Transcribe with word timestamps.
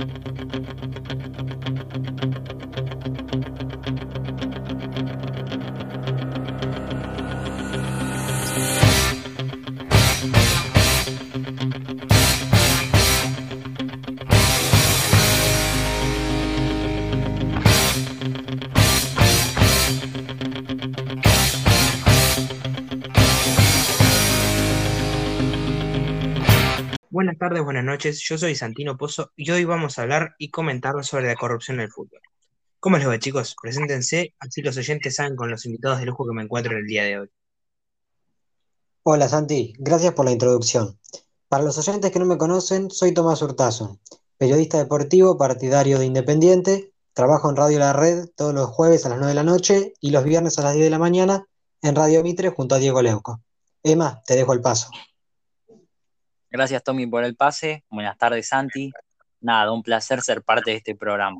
Buenas 0.00 0.99
tardes, 27.40 27.64
buenas 27.64 27.84
noches. 27.84 28.20
Yo 28.20 28.36
soy 28.36 28.54
Santino 28.54 28.98
Pozo 28.98 29.32
y 29.34 29.50
hoy 29.50 29.64
vamos 29.64 29.98
a 29.98 30.02
hablar 30.02 30.34
y 30.38 30.50
comentar 30.50 31.02
sobre 31.02 31.26
la 31.26 31.36
corrupción 31.36 31.78
en 31.78 31.84
el 31.84 31.90
fútbol. 31.90 32.20
¿Cómo 32.78 32.98
les 32.98 33.08
va, 33.08 33.18
chicos? 33.18 33.56
Preséntense, 33.60 34.34
así 34.38 34.60
los 34.60 34.76
oyentes 34.76 35.14
saben 35.14 35.36
con 35.36 35.50
los 35.50 35.64
invitados 35.64 36.00
de 36.00 36.04
lujo 36.04 36.26
que 36.26 36.34
me 36.34 36.42
encuentro 36.42 36.72
en 36.72 36.80
el 36.80 36.86
día 36.86 37.04
de 37.04 37.20
hoy. 37.20 37.30
Hola 39.04 39.26
Santi, 39.26 39.72
gracias 39.78 40.12
por 40.12 40.26
la 40.26 40.32
introducción. 40.32 40.98
Para 41.48 41.64
los 41.64 41.78
oyentes 41.78 42.10
que 42.10 42.18
no 42.18 42.26
me 42.26 42.36
conocen, 42.36 42.90
soy 42.90 43.14
Tomás 43.14 43.40
Hurtazo, 43.40 43.98
periodista 44.36 44.76
deportivo 44.76 45.38
partidario 45.38 45.98
de 45.98 46.04
Independiente, 46.04 46.92
trabajo 47.14 47.48
en 47.48 47.56
Radio 47.56 47.78
La 47.78 47.94
Red 47.94 48.28
todos 48.36 48.52
los 48.52 48.68
jueves 48.68 49.06
a 49.06 49.08
las 49.08 49.16
9 49.16 49.30
de 49.30 49.34
la 49.34 49.44
noche 49.44 49.94
y 49.98 50.10
los 50.10 50.24
viernes 50.24 50.58
a 50.58 50.62
las 50.62 50.74
10 50.74 50.84
de 50.84 50.90
la 50.90 50.98
mañana 50.98 51.46
en 51.80 51.96
Radio 51.96 52.22
Mitre 52.22 52.50
junto 52.50 52.74
a 52.74 52.78
Diego 52.78 53.00
Leuco. 53.00 53.40
Emma, 53.82 54.20
te 54.26 54.36
dejo 54.36 54.52
el 54.52 54.60
paso. 54.60 54.90
Gracias 56.52 56.82
Tommy 56.82 57.06
por 57.06 57.22
el 57.22 57.36
pase. 57.36 57.84
Buenas 57.90 58.18
tardes 58.18 58.48
Santi. 58.48 58.90
Nada, 59.40 59.70
un 59.70 59.84
placer 59.84 60.20
ser 60.20 60.42
parte 60.42 60.72
de 60.72 60.78
este 60.78 60.96
programa. 60.96 61.38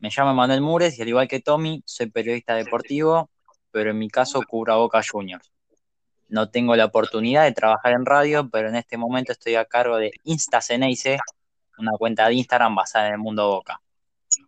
Me 0.00 0.10
llamo 0.10 0.34
Manuel 0.34 0.62
Mures 0.62 0.98
y 0.98 1.02
al 1.02 1.08
igual 1.08 1.28
que 1.28 1.40
Tommy, 1.40 1.80
soy 1.86 2.10
periodista 2.10 2.56
deportivo, 2.56 3.30
pero 3.70 3.90
en 3.90 3.98
mi 3.98 4.08
caso 4.10 4.42
cubro 4.42 4.76
Boca 4.78 5.00
Juniors. 5.08 5.52
No 6.28 6.50
tengo 6.50 6.74
la 6.74 6.86
oportunidad 6.86 7.44
de 7.44 7.52
trabajar 7.52 7.92
en 7.92 8.04
radio, 8.04 8.50
pero 8.50 8.68
en 8.68 8.74
este 8.74 8.96
momento 8.96 9.30
estoy 9.30 9.54
a 9.54 9.64
cargo 9.64 9.96
de 9.96 10.10
InstaCeneice, 10.24 11.18
una 11.78 11.92
cuenta 11.92 12.26
de 12.26 12.34
Instagram 12.34 12.74
basada 12.74 13.06
en 13.06 13.12
el 13.12 13.18
mundo 13.20 13.46
Boca. 13.46 13.80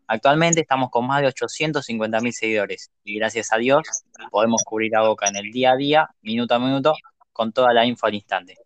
Actualmente 0.08 0.62
estamos 0.62 0.90
con 0.90 1.06
más 1.06 1.20
de 1.20 1.28
850 1.28 2.20
mil 2.20 2.32
seguidores 2.32 2.90
y 3.04 3.16
gracias 3.16 3.52
a 3.52 3.58
Dios 3.58 3.84
podemos 4.32 4.64
cubrir 4.64 4.96
a 4.96 5.02
Boca 5.02 5.28
en 5.28 5.36
el 5.36 5.52
día 5.52 5.70
a 5.70 5.76
día, 5.76 6.10
minuto 6.20 6.56
a 6.56 6.58
minuto, 6.58 6.94
con 7.32 7.52
toda 7.52 7.72
la 7.72 7.86
info 7.86 8.06
al 8.06 8.16
instante. 8.16 8.56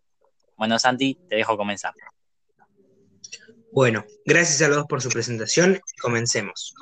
Bueno, 0.63 0.79
Santi, 0.79 1.19
te 1.29 1.35
dejo 1.35 1.57
comenzar. 1.57 1.93
Bueno, 3.73 4.05
gracias 4.25 4.63
a 4.63 4.69
los 4.69 4.77
dos 4.77 4.87
por 4.87 5.03
su 5.03 5.09
presentación. 5.09 5.81
Comencemos. 6.01 6.73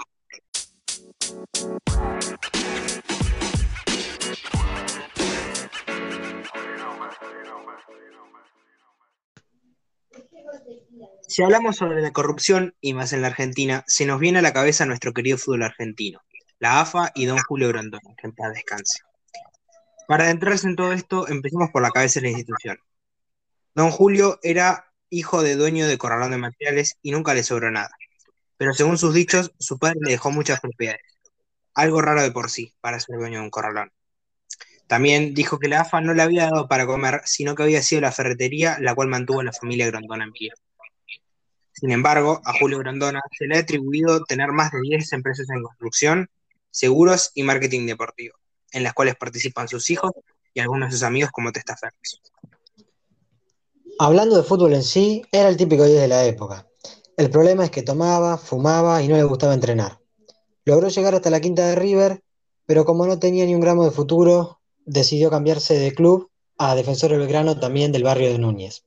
Si 11.27 11.43
hablamos 11.43 11.77
sobre 11.77 12.03
la 12.03 12.13
corrupción, 12.13 12.75
y 12.83 12.93
más 12.93 13.15
en 13.15 13.23
la 13.23 13.29
Argentina, 13.29 13.83
se 13.87 14.05
nos 14.05 14.21
viene 14.21 14.41
a 14.41 14.43
la 14.43 14.53
cabeza 14.53 14.85
nuestro 14.85 15.15
querido 15.15 15.39
fútbol 15.39 15.63
argentino, 15.63 16.21
la 16.59 16.83
AFA 16.83 17.13
y 17.15 17.25
don 17.25 17.39
Julio 17.39 17.69
Grondona, 17.69 18.15
que 18.19 18.27
en 18.27 18.35
paz 18.35 18.53
descanse. 18.53 18.99
Para 20.07 20.25
adentrarse 20.25 20.69
en 20.69 20.77
todo 20.77 20.93
esto, 20.93 21.29
empecemos 21.29 21.71
por 21.71 21.81
la 21.81 21.91
cabeza 21.91 22.21
de 22.21 22.25
la 22.25 22.33
institución. 22.33 22.79
Don 23.75 23.91
Julio 23.91 24.39
era 24.43 24.93
hijo 25.11 25.43
de 25.43 25.57
dueño 25.57 25.87
de 25.87 25.99
corralón 25.99 26.31
de 26.31 26.39
materiales 26.39 26.97
y 27.03 27.11
nunca 27.11 27.35
le 27.35 27.43
sobró 27.43 27.71
nada. 27.71 27.91
Pero 28.57 28.73
según 28.75 28.99
sus 28.99 29.15
dichos, 29.15 29.53
su 29.59 29.79
padre 29.79 29.99
le 30.03 30.13
dejó 30.13 30.31
muchas 30.31 30.61
propiedades. 30.61 31.03
Algo 31.75 32.03
raro 32.03 32.23
de 32.23 32.31
por 32.31 32.51
sí, 32.51 32.75
para 32.81 33.01
ser 33.01 33.17
dueño 33.17 33.39
de 33.39 33.45
un 33.45 33.51
corralón. 33.51 33.93
También 34.87 35.35
dijo 35.35 35.59
que 35.59 35.69
la 35.69 35.83
AFA 35.83 36.01
no 36.01 36.15
le 36.15 36.23
había 36.23 36.51
dado 36.51 36.67
para 36.67 36.85
comer, 36.85 37.23
sino 37.25 37.55
que 37.55 37.63
había 37.63 37.81
sido 37.81 38.01
la 38.01 38.11
ferretería 38.11 38.77
la 38.81 38.95
cual 38.95 39.09
mantuvo 39.09 39.41
a 39.41 39.45
la 39.45 39.53
familia 39.53 39.87
Grondona 39.87 40.25
en 40.25 40.33
pie. 40.33 40.51
Sin 41.73 41.93
embargo, 41.93 42.43
a 42.45 42.53
Julio 42.59 42.79
Grondona 42.81 43.23
se 43.39 43.47
le 43.47 43.57
ha 43.57 43.61
atribuido 43.61 44.25
tener 44.25 44.51
más 44.53 44.73
de 44.73 44.81
10 44.83 45.13
empresas 45.13 45.49
en 45.49 45.63
construcción, 45.63 46.29
seguros 46.71 47.31
y 47.35 47.45
marketing 47.45 47.87
deportivo, 47.87 48.37
en 48.73 48.83
las 48.83 48.93
cuales 48.93 49.15
participan 49.17 49.69
sus 49.69 49.89
hijos 49.91 50.11
y 50.53 50.61
algunos 50.61 50.89
de 50.89 50.93
sus 50.93 51.05
amigos 51.05 51.31
como 51.31 51.53
testaferros. 51.53 52.21
Hablando 54.03 54.35
de 54.35 54.45
fútbol 54.45 54.73
en 54.73 54.83
sí, 54.83 55.27
era 55.31 55.51
el 55.51 55.59
típico 55.59 55.85
10 55.85 56.01
de 56.01 56.09
la 56.09 56.25
época. 56.25 56.67
El 57.19 57.29
problema 57.29 57.67
es 57.67 57.71
que 57.71 57.83
tomaba, 57.83 58.39
fumaba 58.39 59.03
y 59.03 59.09
no 59.09 59.17
le 59.17 59.25
gustaba 59.25 59.53
entrenar. 59.53 60.01
Logró 60.65 60.89
llegar 60.89 61.15
hasta 61.15 61.29
la 61.29 61.43
quinta 61.43 61.67
de 61.67 61.75
River, 61.75 62.25
pero 62.65 62.87
como 62.87 63.07
no 63.07 63.19
tenía 63.19 63.45
ni 63.45 63.55
un 63.55 63.61
gramo 63.61 63.85
de 63.85 63.91
futuro, 63.91 64.63
decidió 64.87 65.29
cambiarse 65.29 65.79
de 65.79 65.93
club 65.93 66.31
a 66.57 66.75
Defensor 66.75 67.11
Belgrano 67.11 67.61
también 67.61 67.93
del 67.93 68.05
barrio 68.05 68.33
de 68.33 68.39
Núñez. 68.39 68.85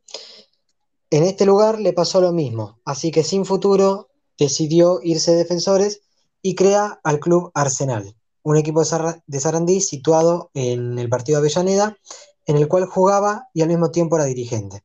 En 1.12 1.22
este 1.25 1.45
lugar 1.45 1.80
le 1.80 1.94
pasó 1.94 2.19
lo 2.19 2.31
mismo, 2.31 2.80
así 2.84 3.12
que 3.12 3.24
sin 3.24 3.45
futuro 3.45 4.09
decidió 4.40 5.00
irse 5.03 5.34
de 5.34 5.38
Defensores 5.38 6.01
y 6.41 6.56
crea 6.56 7.00
al 7.03 7.19
club 7.19 7.51
Arsenal, 7.53 8.16
un 8.41 8.57
equipo 8.57 8.81
de 8.81 9.40
Sarandí 9.40 9.80
situado 9.80 10.50
en 10.56 10.97
el 10.97 11.07
partido 11.07 11.38
Avellaneda, 11.38 12.00
en 12.47 12.57
el 12.57 12.68
cual 12.68 12.88
jugaba 12.88 13.50
y 13.53 13.62
al 13.62 13.68
mismo 13.68 13.91
tiempo 13.91 14.16
era 14.16 14.25
dirigente. 14.25 14.84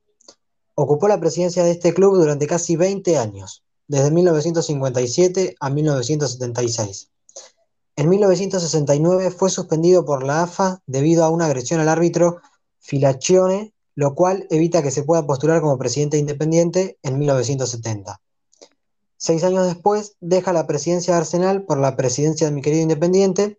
Ocupó 0.80 1.08
la 1.08 1.18
presidencia 1.18 1.64
de 1.64 1.72
este 1.72 1.92
club 1.92 2.14
durante 2.14 2.46
casi 2.46 2.76
20 2.76 3.18
años, 3.18 3.64
desde 3.88 4.12
1957 4.12 5.56
a 5.58 5.70
1976. 5.70 7.10
En 7.96 8.08
1969 8.08 9.32
fue 9.32 9.50
suspendido 9.50 10.04
por 10.04 10.22
la 10.22 10.44
AFA 10.44 10.80
debido 10.86 11.24
a 11.24 11.30
una 11.30 11.46
agresión 11.46 11.80
al 11.80 11.88
árbitro 11.88 12.40
Filaccione 12.78 13.74
lo 13.96 14.14
cual 14.14 14.46
evita 14.50 14.80
que 14.80 14.92
se 14.92 15.02
pueda 15.02 15.26
postular 15.26 15.60
como 15.60 15.78
presidente 15.78 16.16
independiente 16.16 16.96
en 17.02 17.18
1970. 17.18 18.20
Seis 19.16 19.42
años 19.42 19.66
después, 19.66 20.14
deja 20.20 20.52
la 20.52 20.68
presidencia 20.68 21.14
de 21.14 21.18
Arsenal 21.18 21.64
por 21.64 21.80
la 21.80 21.96
presidencia 21.96 22.46
de 22.46 22.52
mi 22.52 22.62
querido 22.62 22.84
Independiente, 22.84 23.58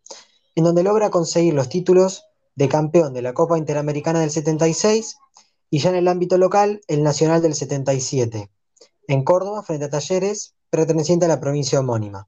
en 0.55 0.63
donde 0.63 0.83
logra 0.83 1.09
conseguir 1.09 1.53
los 1.53 1.67
títulos 1.67 2.23
de 2.55 2.69
campeón 2.69 3.13
de 3.13 3.23
la 3.23 3.33
Copa 3.33 3.57
Interamericana 3.57 4.21
del 4.21 4.31
76 4.31 5.17
y 5.69 5.79
ya 5.79 5.89
en 5.89 5.95
el 5.95 6.07
ámbito 6.07 6.37
local, 6.37 6.81
el 6.87 7.03
Nacional 7.03 7.41
del 7.41 7.55
77, 7.55 8.49
en 9.07 9.23
Córdoba, 9.23 9.63
frente 9.63 9.85
a 9.85 9.89
Talleres, 9.89 10.55
perteneciente 10.69 11.25
a 11.25 11.29
la 11.29 11.39
provincia 11.39 11.79
homónima. 11.79 12.27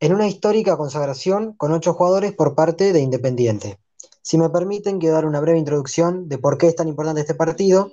En 0.00 0.14
una 0.14 0.28
histórica 0.28 0.76
consagración 0.76 1.54
con 1.54 1.72
ocho 1.72 1.94
jugadores 1.94 2.32
por 2.32 2.54
parte 2.54 2.92
de 2.92 3.00
Independiente. 3.00 3.78
Si 4.22 4.38
me 4.38 4.50
permiten, 4.50 4.98
quiero 4.98 5.14
dar 5.14 5.26
una 5.26 5.40
breve 5.40 5.58
introducción 5.58 6.28
de 6.28 6.38
por 6.38 6.58
qué 6.58 6.68
es 6.68 6.76
tan 6.76 6.88
importante 6.88 7.20
este 7.20 7.34
partido, 7.34 7.92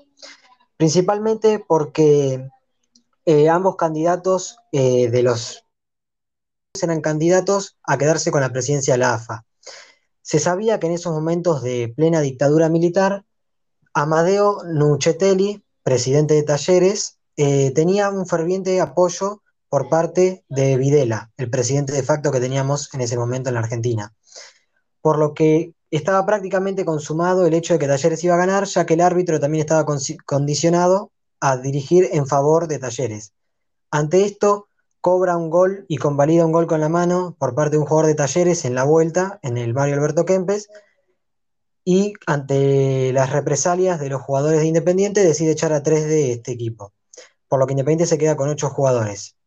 principalmente 0.78 1.60
porque 1.60 2.48
eh, 3.26 3.50
ambos 3.50 3.76
candidatos 3.76 4.58
eh, 4.72 5.10
de 5.10 5.24
los 5.24 5.66
eran 6.84 7.02
candidatos 7.02 7.78
a 7.84 7.98
quedarse 7.98 8.32
con 8.32 8.42
la 8.42 8.52
presidencia 8.52 8.96
de 8.96 8.98
la 9.00 9.14
AFA. 9.14 9.46
Se 10.22 10.40
sabía 10.40 10.80
que 10.80 10.88
en 10.88 10.94
esos 10.94 11.14
momentos 11.14 11.62
de 11.62 11.94
plena 11.96 12.20
dictadura 12.20 12.70
militar, 12.70 13.26
Amadeo 13.96 14.62
Nuchetelli, 14.66 15.64
presidente 15.82 16.34
de 16.34 16.44
Talleres, 16.44 17.18
eh, 17.38 17.72
tenía 17.72 18.10
un 18.10 18.28
ferviente 18.28 18.82
apoyo 18.82 19.42
por 19.70 19.88
parte 19.88 20.44
de 20.50 20.78
Videla, 20.78 21.32
el 21.38 21.50
presidente 21.50 21.94
de 21.94 22.04
facto 22.04 22.30
que 22.32 22.42
teníamos 22.42 22.94
en 22.94 23.02
ese 23.02 23.18
momento 23.18 23.50
en 23.50 23.56
la 23.56 23.62
Argentina. 23.62 24.14
Por 25.02 25.18
lo 25.18 25.34
que 25.34 25.74
estaba 25.92 26.26
prácticamente 26.26 26.84
consumado 26.84 27.46
el 27.46 27.54
hecho 27.54 27.74
de 27.74 27.80
que 27.80 27.88
Talleres 27.88 28.22
iba 28.26 28.36
a 28.36 28.38
ganar, 28.38 28.66
ya 28.66 28.86
que 28.86 28.96
el 28.96 29.02
árbitro 29.02 29.40
también 29.40 29.62
estaba 29.62 29.86
condicionado 30.26 31.12
a 31.40 31.56
dirigir 31.56 32.10
en 32.12 32.28
favor 32.28 32.68
de 32.68 32.80
Talleres. 32.80 33.32
Ante 33.92 34.26
esto, 34.26 34.68
cobra 35.00 35.38
un 35.38 35.50
gol 35.50 35.86
y 35.88 35.98
convalida 35.98 36.46
un 36.46 36.52
gol 36.52 36.68
con 36.68 36.82
la 36.82 36.90
mano 36.90 37.38
por 37.40 37.56
parte 37.56 37.78
de 37.78 37.78
un 37.78 37.86
jugador 37.86 38.08
de 38.08 38.16
Talleres 38.16 38.66
en 38.66 38.76
la 38.76 38.84
vuelta 38.84 39.40
en 39.42 39.58
el 39.58 39.72
barrio 39.72 39.96
Alberto 39.96 40.26
Kempes. 40.26 40.68
Y 41.86 42.14
ante 42.26 43.14
las 43.14 43.32
represalias 43.32 44.00
de 44.00 44.10
los 44.10 44.22
jugadores 44.22 44.60
de 44.60 44.68
Independiente, 44.68 45.24
decide 45.24 45.52
echar 45.52 45.72
a 45.72 45.84
tres 45.84 46.06
de 46.06 46.34
este 46.34 46.52
equipo. 46.52 46.92
Por 47.48 47.60
lo 47.60 47.68
que 47.68 47.74
Independiente 47.74 48.08
se 48.08 48.18
queda 48.18 48.36
con 48.36 48.50
ocho 48.50 48.70
jugadores. 48.70 49.38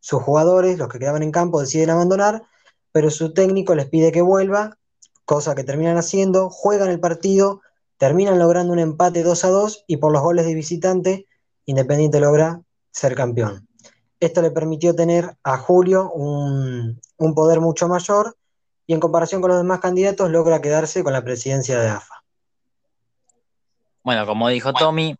Sus 0.00 0.22
jugadores, 0.22 0.78
los 0.78 0.88
que 0.88 0.98
quedaban 0.98 1.22
en 1.22 1.30
campo, 1.30 1.60
deciden 1.60 1.90
abandonar, 1.90 2.42
pero 2.90 3.10
su 3.10 3.34
técnico 3.34 3.74
les 3.74 3.86
pide 3.86 4.10
que 4.10 4.22
vuelva 4.22 4.78
cosa 5.24 5.54
que 5.54 5.64
terminan 5.64 5.96
haciendo, 5.96 6.50
juegan 6.50 6.90
el 6.90 7.00
partido, 7.00 7.60
terminan 7.98 8.38
logrando 8.38 8.72
un 8.72 8.78
empate 8.78 9.22
2 9.22 9.44
a 9.44 9.48
2 9.48 9.84
y 9.86 9.98
por 9.98 10.12
los 10.12 10.22
goles 10.22 10.46
de 10.46 10.54
visitante, 10.54 11.26
Independiente 11.64 12.18
logra 12.18 12.60
ser 12.90 13.14
campeón. 13.14 13.68
Esto 14.18 14.42
le 14.42 14.50
permitió 14.50 14.94
tener 14.94 15.36
a 15.44 15.56
Julio 15.58 16.10
un, 16.10 17.00
un 17.16 17.34
poder 17.34 17.60
mucho 17.60 17.86
mayor 17.86 18.36
y 18.86 18.94
en 18.94 19.00
comparación 19.00 19.40
con 19.40 19.50
los 19.50 19.58
demás 19.58 19.80
candidatos 19.80 20.30
logra 20.30 20.60
quedarse 20.60 21.02
con 21.04 21.12
la 21.12 21.22
presidencia 21.22 21.78
de 21.78 21.88
AFA. 21.88 22.22
Bueno, 24.02 24.26
como 24.26 24.48
dijo 24.48 24.72
Tommy, 24.72 25.16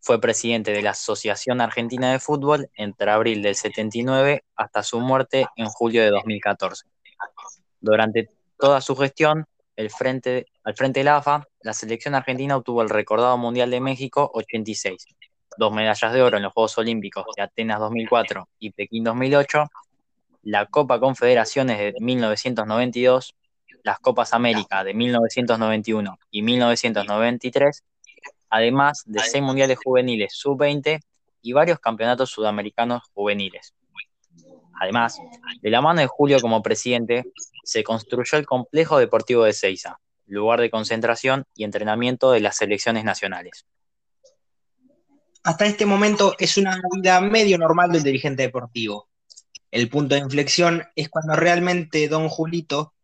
Fue 0.00 0.20
presidente 0.20 0.70
de 0.72 0.80
la 0.80 0.90
Asociación 0.90 1.60
Argentina 1.60 2.12
de 2.12 2.20
Fútbol 2.20 2.70
entre 2.76 3.10
abril 3.10 3.42
del 3.42 3.56
79 3.56 4.44
hasta 4.54 4.82
su 4.82 5.00
muerte 5.00 5.46
en 5.56 5.66
julio 5.66 6.02
de 6.02 6.10
2014. 6.10 6.86
Durante 7.80 8.30
toda 8.58 8.80
su 8.80 8.96
gestión, 8.96 9.44
el 9.76 9.90
frente, 9.90 10.46
al 10.64 10.74
frente 10.74 11.00
de 11.00 11.04
la 11.04 11.16
AFA, 11.16 11.46
la 11.62 11.72
selección 11.72 12.14
argentina 12.14 12.56
obtuvo 12.56 12.82
el 12.82 12.88
recordado 12.88 13.36
Mundial 13.38 13.70
de 13.70 13.80
México 13.80 14.30
86, 14.34 15.06
dos 15.56 15.72
medallas 15.72 16.12
de 16.12 16.22
oro 16.22 16.36
en 16.36 16.44
los 16.44 16.52
Juegos 16.52 16.78
Olímpicos 16.78 17.24
de 17.36 17.42
Atenas 17.42 17.80
2004 17.80 18.48
y 18.60 18.70
Pekín 18.70 19.04
2008, 19.04 19.64
la 20.42 20.66
Copa 20.66 21.00
Confederaciones 21.00 21.78
de 21.78 21.94
1992, 22.00 23.34
las 23.82 23.98
Copas 23.98 24.32
América 24.34 24.84
de 24.84 24.94
1991 24.94 26.18
y 26.30 26.42
1993, 26.42 27.84
además 28.50 29.02
de 29.06 29.20
seis 29.20 29.42
mundiales 29.42 29.78
juveniles 29.82 30.32
sub-20 30.34 31.00
y 31.42 31.52
varios 31.52 31.78
campeonatos 31.78 32.30
sudamericanos 32.30 33.02
juveniles. 33.14 33.74
Además, 34.80 35.18
de 35.60 35.70
la 35.70 35.80
mano 35.80 36.00
de 36.00 36.06
Julio 36.06 36.40
como 36.40 36.62
presidente, 36.62 37.24
se 37.64 37.82
construyó 37.82 38.38
el 38.38 38.46
complejo 38.46 38.98
deportivo 38.98 39.44
de 39.44 39.52
Ceiza, 39.52 40.00
lugar 40.26 40.60
de 40.60 40.70
concentración 40.70 41.44
y 41.54 41.64
entrenamiento 41.64 42.30
de 42.30 42.40
las 42.40 42.56
selecciones 42.56 43.04
nacionales. 43.04 43.66
Hasta 45.42 45.66
este 45.66 45.86
momento 45.86 46.34
es 46.38 46.56
una 46.56 46.80
vida 46.94 47.20
medio 47.20 47.58
normal 47.58 47.90
del 47.90 48.02
dirigente 48.02 48.42
deportivo. 48.42 49.07
El 49.70 49.88
punto 49.88 50.14
de 50.14 50.22
inflexión 50.22 50.84
es 50.96 51.08
cuando 51.08 51.36
realmente 51.36 52.08
Don 52.08 52.28
Julito 52.28 52.94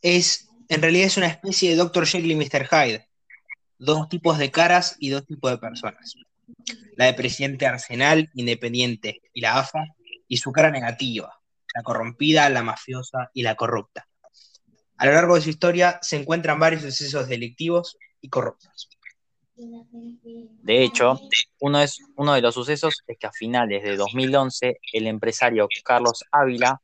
es, 0.00 0.48
en 0.68 0.82
realidad 0.82 1.06
es 1.06 1.16
una 1.16 1.28
especie 1.28 1.70
de 1.70 1.76
Dr. 1.76 2.06
Jekyll 2.06 2.32
y 2.32 2.36
Mr. 2.36 2.66
Hyde, 2.66 3.08
dos 3.78 4.08
tipos 4.08 4.38
de 4.38 4.50
caras 4.50 4.96
y 4.98 5.10
dos 5.10 5.26
tipos 5.26 5.50
de 5.50 5.58
personas. 5.58 6.14
La 6.96 7.06
de 7.06 7.14
presidente 7.14 7.66
Arsenal, 7.66 8.30
Independiente 8.34 9.22
y 9.32 9.40
la 9.40 9.58
AFA, 9.58 9.84
y 10.28 10.38
su 10.38 10.50
cara 10.50 10.70
negativa, 10.70 11.40
la 11.74 11.82
corrompida, 11.82 12.48
la 12.48 12.62
mafiosa 12.62 13.30
y 13.34 13.42
la 13.42 13.54
corrupta. 13.54 14.08
A 14.96 15.06
lo 15.06 15.12
largo 15.12 15.34
de 15.34 15.42
su 15.42 15.50
historia 15.50 15.98
se 16.00 16.16
encuentran 16.16 16.58
varios 16.58 16.82
sucesos 16.82 17.28
delictivos 17.28 17.98
y 18.20 18.28
corruptos. 18.28 18.88
De 19.54 20.82
hecho, 20.82 21.20
uno, 21.60 22.34
de 22.34 22.40
los 22.40 22.54
sucesos 22.54 23.02
es 23.06 23.18
que 23.18 23.26
a 23.26 23.32
finales 23.32 23.82
de 23.82 23.96
2011 23.96 24.78
el 24.92 25.06
empresario 25.06 25.68
Carlos 25.84 26.24
Ávila 26.30 26.80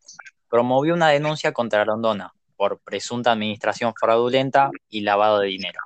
promovió 0.49 0.95
una 0.95 1.09
denuncia 1.09 1.53
contra 1.53 1.85
Rondona 1.85 2.33
por 2.57 2.81
presunta 2.81 3.33
administración 3.33 3.95
fraudulenta 3.99 4.71
y 4.89 5.01
lavado 5.01 5.41
de 5.41 5.49
dinero. 5.49 5.81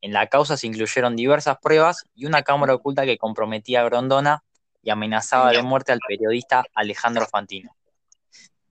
En 0.00 0.12
la 0.12 0.28
causa 0.28 0.56
se 0.56 0.66
incluyeron 0.66 1.16
diversas 1.16 1.58
pruebas 1.60 2.04
y 2.14 2.26
una 2.26 2.42
cámara 2.42 2.74
oculta 2.74 3.04
que 3.04 3.18
comprometía 3.18 3.80
a 3.80 3.84
Grondona 3.84 4.44
y 4.82 4.90
amenazaba 4.90 5.50
de 5.50 5.62
muerte 5.62 5.92
al 5.92 6.00
periodista 6.06 6.64
Alejandro 6.74 7.26
Fantino. 7.26 7.76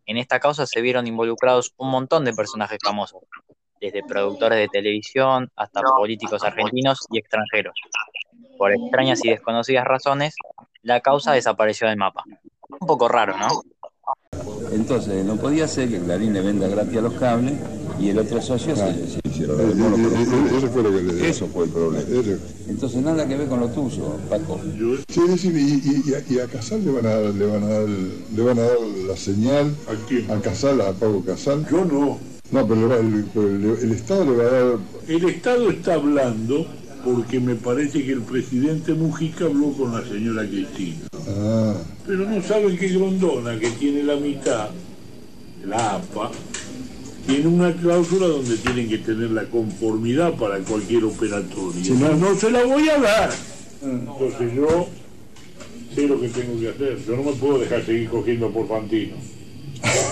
En 0.05 0.17
esta 0.17 0.39
causa 0.39 0.65
se 0.65 0.81
vieron 0.81 1.05
involucrados 1.05 1.73
un 1.77 1.91
montón 1.91 2.25
de 2.25 2.33
personajes 2.33 2.79
famosos, 2.83 3.21
desde 3.79 4.03
productores 4.03 4.59
de 4.59 4.67
televisión 4.67 5.49
hasta 5.55 5.81
políticos 5.81 6.43
argentinos 6.43 7.05
y 7.11 7.17
extranjeros. 7.19 7.73
Por 8.57 8.73
extrañas 8.73 9.23
y 9.23 9.29
desconocidas 9.29 9.85
razones, 9.85 10.35
la 10.81 10.99
causa 11.01 11.31
desapareció 11.33 11.87
del 11.87 11.97
mapa. 11.97 12.23
Un 12.69 12.87
poco 12.87 13.07
raro, 13.07 13.37
¿no? 13.37 13.47
Entonces, 14.71 15.25
no 15.25 15.35
podía 15.37 15.67
ser 15.67 15.89
que 15.89 15.99
Clarín 15.99 16.33
le 16.33 16.41
venda 16.41 16.67
gratis 16.67 16.97
a 16.97 17.01
los 17.01 17.13
cables 17.15 17.53
y 17.99 18.09
el 18.09 18.19
otro 18.19 18.41
socio 18.41 18.75
se, 18.75 19.07
se 19.07 19.19
hiciera 19.23 19.53
Eh, 19.53 19.57
eh, 19.57 20.57
Eso 20.57 20.67
fue 20.69 20.83
lo 20.83 20.89
que 20.91 21.01
le 21.01 21.29
Eso 21.29 21.47
fue 21.47 21.65
el 21.65 21.71
problema. 21.71 21.99
Eso. 22.09 22.37
Entonces, 22.67 23.01
nada 23.01 23.27
que 23.27 23.35
ver 23.37 23.47
con 23.47 23.59
lo 23.59 23.67
tuyo, 23.69 24.17
Paco. 24.29 24.59
Sí, 25.09 25.21
y, 25.43 25.57
y- 25.57 26.03
y 26.11 26.13
a, 26.13 26.19
y 26.29 26.39
a 26.39 26.47
Casal 26.47 26.85
le 26.85 26.91
van 26.91 27.05
a 27.05 27.15
dar, 27.15 27.33
le 27.33 27.45
van 27.45 27.63
a 27.63 27.67
dar, 27.67 27.87
le 27.89 28.43
van 28.43 28.59
a 28.59 28.61
dar 28.61 28.79
la 29.07 29.17
señal 29.17 29.75
¿A 29.87 30.07
quién? 30.07 30.29
a 30.31 30.39
Casal, 30.41 30.81
a 30.81 30.91
Pablo 30.93 31.23
Casal. 31.25 31.65
Yo 31.69 31.83
no. 31.85 32.19
No, 32.51 32.67
pero, 32.67 32.99
el, 32.99 33.25
el- 33.35 33.77
el 33.83 33.91
Estado 33.91 34.25
le 34.25 34.31
va 34.37 34.43
a 34.43 34.51
dar. 34.51 34.77
El 35.07 35.25
Estado 35.29 35.69
está 35.69 35.93
hablando 35.95 36.65
porque 37.05 37.39
me 37.39 37.55
parece 37.55 38.03
que 38.03 38.11
el 38.13 38.21
presidente 38.21 38.93
Mujica 38.93 39.45
habló 39.45 39.71
con 39.73 39.93
la 39.93 40.03
señora 40.07 40.45
Cristina. 40.47 41.07
Ah, 41.27 41.75
Pero 42.07 42.29
no 42.29 42.41
saben 42.41 42.75
que 42.77 42.87
Grondona, 42.89 43.57
que 43.59 43.69
tiene 43.71 44.03
la 44.03 44.15
mitad, 44.15 44.69
la 45.65 45.95
APA, 45.95 46.31
tiene 47.27 47.47
una 47.47 47.71
cláusula 47.75 48.27
donde 48.27 48.57
tienen 48.57 48.89
que 48.89 48.97
tener 48.97 49.29
la 49.31 49.45
conformidad 49.45 50.33
para 50.33 50.57
cualquier 50.59 51.03
operatorio. 51.05 51.83
Si 51.83 51.91
no- 51.91 52.15
no, 52.15 52.35
se 52.35 52.49
la 52.49 52.63
voy 52.65 52.89
a 52.89 52.99
dar. 52.99 53.29
Entonces 53.83 54.53
yo 54.55 54.87
sé 55.93 56.07
lo 56.07 56.19
que 56.19 56.29
tengo 56.29 56.59
que 56.59 56.69
hacer. 56.69 56.97
Yo 57.07 57.15
no 57.15 57.23
me 57.23 57.33
puedo 57.33 57.59
dejar 57.59 57.85
seguir 57.85 58.09
cogiendo 58.09 58.49
por 58.49 58.67
Fantino. 58.67 59.15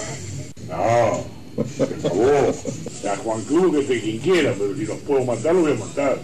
No, 0.68 1.37
favor. 1.66 2.54
Sea, 2.54 3.18
Juan 3.18 3.42
Cruz 3.44 3.86
quien 3.86 4.20
quiera, 4.20 4.54
pero 4.58 4.76
si 4.76 4.86
los 4.86 4.98
puedo 5.00 5.26
matar, 5.26 5.56
voy 5.56 5.72
a 5.72 5.76
matar. 5.76 6.18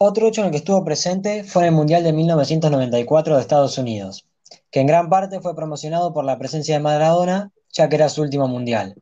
Otro 0.00 0.28
hecho 0.28 0.42
en 0.42 0.46
el 0.46 0.50
que 0.52 0.58
estuvo 0.58 0.84
presente 0.84 1.42
fue 1.42 1.62
en 1.62 1.68
el 1.70 1.74
Mundial 1.74 2.04
de 2.04 2.12
1994 2.12 3.34
de 3.34 3.40
Estados 3.40 3.78
Unidos, 3.78 4.26
que 4.70 4.80
en 4.80 4.86
gran 4.86 5.08
parte 5.08 5.40
fue 5.40 5.56
promocionado 5.56 6.12
por 6.12 6.24
la 6.24 6.38
presencia 6.38 6.76
de 6.76 6.80
Maradona, 6.80 7.50
ya 7.72 7.88
que 7.88 7.96
era 7.96 8.08
su 8.08 8.22
último 8.22 8.46
Mundial. 8.46 8.94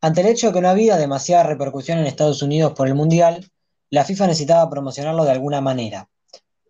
Ante 0.00 0.20
el 0.20 0.28
hecho 0.28 0.46
de 0.46 0.52
que 0.54 0.60
no 0.60 0.68
había 0.68 0.96
demasiada 0.96 1.42
repercusión 1.42 1.98
en 1.98 2.06
Estados 2.06 2.40
Unidos 2.40 2.72
por 2.72 2.88
el 2.88 2.94
Mundial, 2.94 3.50
la 3.90 4.04
FIFA 4.04 4.28
necesitaba 4.28 4.70
promocionarlo 4.70 5.24
de 5.24 5.32
alguna 5.32 5.60
manera. 5.60 6.08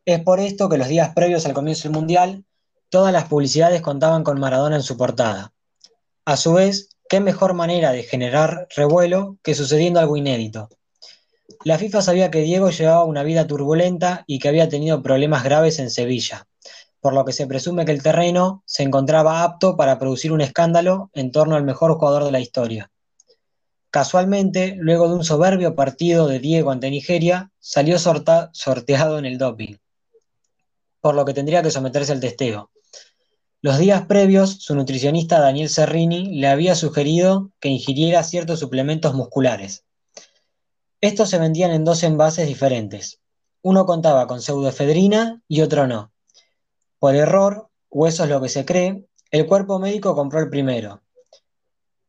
Es 0.04 0.20
por 0.22 0.40
esto 0.40 0.68
que 0.68 0.78
los 0.78 0.88
días 0.88 1.14
previos 1.14 1.46
al 1.46 1.52
comienzo 1.52 1.84
del 1.84 1.96
Mundial, 1.96 2.44
todas 2.88 3.12
las 3.12 3.24
publicidades 3.24 3.82
contaban 3.82 4.24
con 4.24 4.40
Maradona 4.40 4.76
en 4.76 4.82
su 4.82 4.96
portada. 4.96 5.52
A 6.24 6.36
su 6.36 6.54
vez, 6.54 6.90
qué 7.08 7.20
mejor 7.20 7.54
manera 7.54 7.92
de 7.92 8.02
generar 8.02 8.66
revuelo 8.74 9.38
que 9.42 9.54
sucediendo 9.54 10.00
algo 10.00 10.16
inédito. 10.16 10.68
La 11.64 11.78
FIFA 11.78 12.02
sabía 12.02 12.30
que 12.30 12.40
Diego 12.40 12.70
llevaba 12.70 13.04
una 13.04 13.22
vida 13.22 13.46
turbulenta 13.46 14.24
y 14.26 14.38
que 14.38 14.48
había 14.48 14.68
tenido 14.68 15.02
problemas 15.02 15.44
graves 15.44 15.78
en 15.78 15.90
Sevilla, 15.90 16.46
por 17.00 17.14
lo 17.14 17.24
que 17.24 17.32
se 17.32 17.46
presume 17.46 17.84
que 17.84 17.92
el 17.92 18.02
terreno 18.02 18.62
se 18.66 18.82
encontraba 18.82 19.42
apto 19.42 19.76
para 19.76 19.98
producir 19.98 20.32
un 20.32 20.40
escándalo 20.40 21.10
en 21.14 21.30
torno 21.30 21.54
al 21.54 21.64
mejor 21.64 21.94
jugador 21.98 22.24
de 22.24 22.32
la 22.32 22.40
historia. 22.40 22.90
Casualmente, 23.90 24.74
luego 24.76 25.08
de 25.08 25.14
un 25.14 25.24
soberbio 25.24 25.74
partido 25.74 26.26
de 26.26 26.40
Diego 26.40 26.70
ante 26.70 26.90
Nigeria, 26.90 27.50
salió 27.60 27.98
sorteado 27.98 29.18
en 29.18 29.24
el 29.24 29.38
doping, 29.38 29.76
por 31.00 31.14
lo 31.14 31.24
que 31.24 31.32
tendría 31.32 31.62
que 31.62 31.70
someterse 31.70 32.12
al 32.12 32.20
testeo. 32.20 32.70
Los 33.66 33.78
días 33.78 34.06
previos, 34.06 34.58
su 34.61 34.76
nutricionista 34.76 35.40
Daniel 35.40 35.68
Serrini 35.68 36.38
le 36.38 36.46
había 36.46 36.76
sugerido 36.76 37.50
que 37.58 37.68
ingiriera 37.68 38.23
ciertos 38.23 38.61
suplementos 38.61 39.12
musculares. 39.12 39.85
Estos 41.00 41.30
se 41.30 41.40
vendían 41.40 41.73
en 41.73 41.82
dos 41.82 42.04
envases 42.04 42.46
diferentes. 42.46 43.18
Uno 43.62 43.85
contaba 43.85 44.28
con 44.28 44.40
pseudoefedrina 44.40 45.42
y 45.49 45.62
otro 45.62 45.88
no. 45.88 46.12
Por 47.00 47.16
error, 47.16 47.68
o 47.88 48.06
eso 48.06 48.23
es 48.23 48.30
lo 48.30 48.40
que 48.40 48.50
se 48.50 48.64
cree, 48.64 49.04
el 49.32 49.46
cuerpo 49.46 49.80
médico 49.80 50.14
compró 50.14 50.38
el 50.38 50.49
primero. 50.49 51.02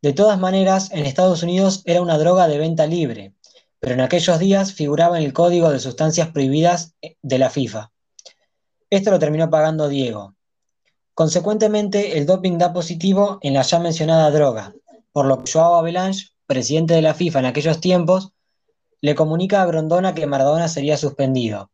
De 0.03 0.13
todas 0.13 0.37
maneras, 0.37 0.91
en 0.91 1.07
Estados 1.07 1.41
Unidos 1.41 1.81
era 1.85 2.03
una 2.03 2.19
droga 2.19 2.47
de 2.47 2.59
venta 2.59 2.85
libre, 2.85 3.33
pero 3.79 3.95
en 3.95 4.01
aquellos 4.01 4.37
días 4.37 4.73
figuraba 4.73 5.17
en 5.17 5.25
el 5.25 5.33
código 5.33 5.71
de 5.71 5.79
sustancias 5.79 6.27
prohibidas 6.27 6.93
de 7.23 7.39
la 7.39 7.49
FIFA. 7.49 7.91
Esto 8.91 9.09
lo 9.09 9.17
terminó 9.17 9.49
pagando 9.49 9.89
Diego. 9.89 10.36
Consecuentemente, 11.17 12.19
el 12.19 12.27
doping 12.27 12.59
da 12.59 12.71
positivo 12.71 13.39
en 13.41 13.55
la 13.55 13.63
ya 13.63 13.79
mencionada 13.79 14.29
droga, 14.29 14.75
por 15.11 15.25
lo 15.25 15.43
que 15.43 15.51
Joao 15.51 15.73
Avalanche, 15.73 16.27
presidente 16.45 16.93
de 16.93 17.01
la 17.01 17.15
FIFA 17.15 17.39
en 17.39 17.45
aquellos 17.45 17.81
tiempos, 17.81 18.33
le 19.01 19.15
comunica 19.15 19.63
a 19.63 19.65
Grondona 19.65 20.13
que 20.13 20.27
Maradona 20.27 20.67
sería 20.67 20.95
suspendido. 20.95 21.71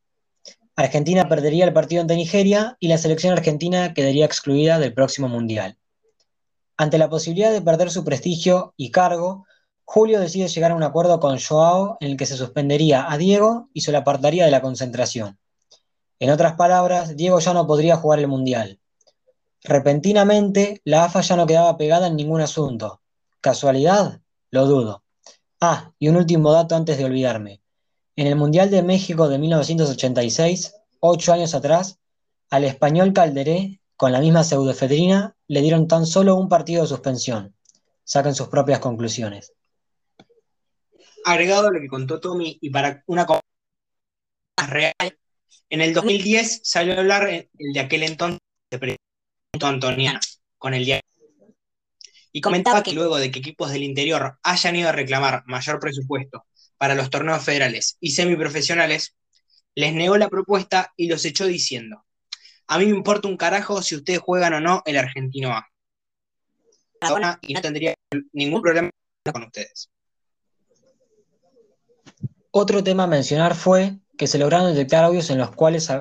Argentina 0.77 1.27
perdería 1.27 1.65
el 1.65 1.73
partido 1.73 2.01
ante 2.01 2.15
Nigeria 2.15 2.77
y 2.79 2.87
la 2.87 2.97
selección 2.97 3.33
argentina 3.33 3.93
quedaría 3.93 4.25
excluida 4.25 4.79
del 4.79 4.93
próximo 4.93 5.27
Mundial. 5.27 5.77
Ante 6.77 6.97
la 6.97 7.09
posibilidad 7.09 7.51
de 7.51 7.61
perder 7.61 7.91
su 7.91 8.05
prestigio 8.05 8.73
y 8.77 8.91
cargo, 8.91 9.45
Julio 9.83 10.21
decide 10.21 10.47
llegar 10.47 10.71
a 10.71 10.75
un 10.75 10.83
acuerdo 10.83 11.19
con 11.19 11.37
Joao 11.37 11.97
en 11.99 12.11
el 12.11 12.15
que 12.15 12.27
se 12.27 12.37
suspendería 12.37 13.11
a 13.11 13.17
Diego 13.17 13.67
y 13.73 13.81
se 13.81 13.91
lo 13.91 13.97
apartaría 13.97 14.45
de 14.45 14.51
la 14.51 14.61
concentración. 14.61 15.37
En 16.19 16.29
otras 16.29 16.53
palabras, 16.53 17.17
Diego 17.17 17.39
ya 17.39 17.53
no 17.53 17.67
podría 17.67 17.97
jugar 17.97 18.19
el 18.19 18.29
Mundial. 18.29 18.79
Repentinamente, 19.63 20.81
la 20.83 21.05
AFA 21.05 21.21
ya 21.21 21.35
no 21.37 21.47
quedaba 21.47 21.77
pegada 21.77 22.07
en 22.07 22.17
ningún 22.17 22.41
asunto. 22.41 23.01
¿Casualidad? 23.39 24.21
Lo 24.51 24.65
dudo. 24.65 25.03
Ah, 25.61 25.93
y 25.97 26.09
un 26.09 26.17
último 26.17 26.51
dato 26.51 26.75
antes 26.75 26.97
de 26.97 27.05
olvidarme. 27.05 27.61
En 28.17 28.27
el 28.27 28.35
Mundial 28.35 28.69
de 28.69 28.83
México 28.83 29.29
de 29.29 29.39
1986, 29.39 30.75
ocho 30.99 31.31
años 31.31 31.55
atrás, 31.55 31.99
al 32.49 32.65
español 32.65 33.13
Calderé, 33.13 33.79
con 33.95 34.11
la 34.11 34.19
misma 34.19 34.43
pseudoefedrina, 34.43 35.35
le 35.47 35.61
dieron 35.61 35.87
tan 35.87 36.05
solo 36.05 36.35
un 36.35 36.49
partido 36.49 36.81
de 36.81 36.89
suspensión. 36.89 37.55
Saquen 38.03 38.35
sus 38.35 38.49
propias 38.49 38.79
conclusiones. 38.79 39.53
agregado 41.23 41.71
lo 41.71 41.79
que 41.79 41.87
contó 41.87 42.19
Tommy 42.19 42.57
y 42.59 42.69
para 42.69 43.01
una 43.07 43.25
cosa 43.25 43.41
real, 44.67 45.17
en 45.69 45.81
el 45.81 45.93
2010 45.93 46.61
salió 46.63 46.95
a 46.95 46.97
hablar 46.97 47.29
el 47.29 47.73
de 47.73 47.79
aquel 47.79 48.03
entonces 48.03 48.39
Antoniano 49.61 50.19
con 50.57 50.73
el 50.73 50.83
diario 50.83 51.03
y 52.31 52.41
comentaba 52.41 52.81
que 52.81 52.93
luego 52.93 53.17
de 53.17 53.29
que 53.31 53.39
equipos 53.39 53.71
del 53.71 53.83
interior 53.83 54.39
hayan 54.41 54.75
ido 54.75 54.89
a 54.89 54.91
reclamar 54.91 55.43
mayor 55.45 55.79
presupuesto 55.79 56.45
para 56.77 56.95
los 56.95 57.11
torneos 57.11 57.43
federales 57.43 57.97
y 57.99 58.11
semiprofesionales, 58.11 59.15
les 59.75 59.93
negó 59.93 60.17
la 60.17 60.29
propuesta 60.29 60.91
y 60.97 61.07
los 61.07 61.23
echó 61.25 61.45
diciendo, 61.45 62.03
a 62.67 62.79
mí 62.79 62.87
me 62.87 62.97
importa 62.97 63.27
un 63.27 63.37
carajo 63.37 63.83
si 63.83 63.95
ustedes 63.95 64.19
juegan 64.19 64.55
o 64.55 64.59
no 64.59 64.81
el 64.85 64.97
argentino 64.97 65.51
A. 65.51 65.69
Y 67.41 67.53
no 67.53 67.61
tendría 67.61 67.93
ningún 68.31 68.61
problema 68.61 68.89
con 69.31 69.43
ustedes. 69.43 69.89
Otro 72.49 72.83
tema 72.83 73.03
a 73.03 73.07
mencionar 73.07 73.55
fue 73.55 73.97
que 74.17 74.27
se 74.27 74.39
lograron 74.39 74.73
detectar 74.73 75.03
audios 75.03 75.29
en 75.29 75.37
los 75.37 75.51
cuales 75.51 75.91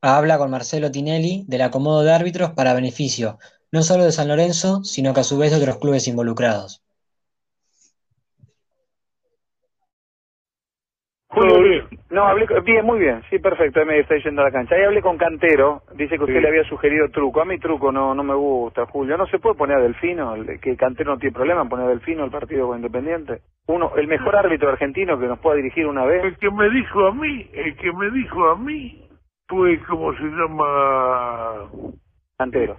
habla 0.00 0.38
con 0.38 0.50
Marcelo 0.50 0.90
Tinelli 0.90 1.44
del 1.46 1.62
acomodo 1.62 2.02
de 2.02 2.12
árbitros 2.12 2.52
para 2.52 2.74
beneficio 2.74 3.38
no 3.72 3.82
solo 3.82 4.04
de 4.04 4.12
San 4.12 4.28
Lorenzo, 4.28 4.82
sino 4.84 5.12
que 5.12 5.20
a 5.20 5.24
su 5.24 5.38
vez 5.38 5.50
de 5.50 5.58
otros 5.58 5.78
clubes 5.78 6.08
involucrados. 6.08 6.82
No, 12.10 12.24
hablé, 12.24 12.46
bien, 12.64 12.84
muy 12.84 12.98
bien, 12.98 13.22
sí, 13.30 13.38
perfecto, 13.38 13.78
ahí 13.78 13.86
me 13.86 14.00
está 14.00 14.16
yendo 14.16 14.40
a 14.40 14.46
la 14.46 14.50
cancha. 14.50 14.74
Ahí 14.74 14.82
hablé 14.82 15.02
con 15.02 15.18
Cantero, 15.18 15.82
dice 15.94 16.16
que 16.16 16.24
usted 16.24 16.40
le 16.40 16.48
había 16.48 16.64
sugerido 16.64 17.10
truco. 17.10 17.40
A 17.40 17.44
mí 17.44 17.58
truco 17.58 17.92
no 17.92 18.14
no 18.14 18.24
me 18.24 18.34
gusta, 18.34 18.86
Julio. 18.86 19.16
¿No 19.16 19.26
se 19.26 19.38
puede 19.38 19.54
poner 19.54 19.76
a 19.76 19.82
Delfino? 19.82 20.34
Que 20.60 20.76
Cantero 20.76 21.12
no 21.12 21.18
tiene 21.18 21.34
problema 21.34 21.62
en 21.62 21.68
poner 21.68 21.86
a 21.86 21.90
Delfino 21.90 22.24
al 22.24 22.30
partido 22.30 22.66
con 22.66 22.78
Independiente. 22.78 23.42
Uno, 23.66 23.92
el 23.96 24.08
mejor 24.08 24.34
árbitro 24.34 24.70
argentino 24.70 25.18
que 25.20 25.26
nos 25.26 25.38
pueda 25.38 25.56
dirigir 25.56 25.86
una 25.86 26.06
vez. 26.06 26.24
El 26.24 26.38
que 26.38 26.50
me 26.50 26.70
dijo 26.70 27.06
a 27.06 27.12
mí, 27.12 27.48
el 27.52 27.76
que 27.76 27.92
me 27.92 28.10
dijo 28.10 28.48
a 28.48 28.56
mí 28.56 29.07
fue, 29.48 29.80
¿cómo 29.88 30.12
se 30.14 30.22
llama? 30.24 31.70
Cantero. 32.36 32.76